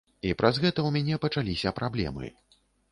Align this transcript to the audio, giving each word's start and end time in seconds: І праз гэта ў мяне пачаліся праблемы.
І 0.29 0.31
праз 0.39 0.55
гэта 0.63 0.79
ў 0.83 0.89
мяне 0.95 1.21
пачаліся 1.27 1.77
праблемы. 1.83 2.35